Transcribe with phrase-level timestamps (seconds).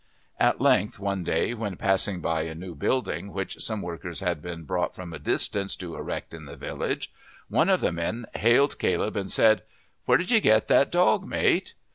[0.39, 4.63] At length one day when passing by a new building which some workmen had been
[4.63, 7.13] brought from a distance to erect in the village,
[7.49, 9.61] one of the men hailed Caleb and said,
[10.05, 11.75] "Where did you get that dog, mate?"